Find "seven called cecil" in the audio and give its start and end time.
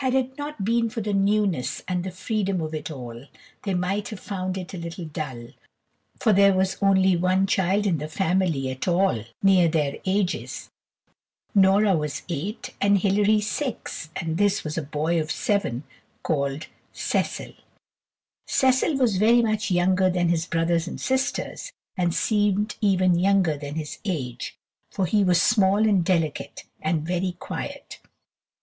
15.30-17.52